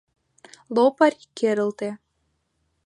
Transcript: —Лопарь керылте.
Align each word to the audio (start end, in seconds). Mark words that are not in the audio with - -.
—Лопарь 0.75 1.21
керылте. 1.37 1.89